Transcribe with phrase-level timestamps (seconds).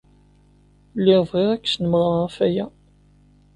[0.97, 2.65] Lliɣ bɣiɣ ad k-snemmreɣ ɣef waya.